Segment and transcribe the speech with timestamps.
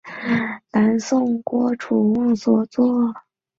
[0.03, 3.13] 据琴曲解析为南宋郭楚望所作。